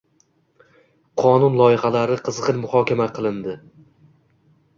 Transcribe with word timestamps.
Qonun 1.21 1.57
loyihalari 1.59 2.17
qizg‘in 2.29 2.59
muhokama 2.63 3.09
qilinding 3.19 3.63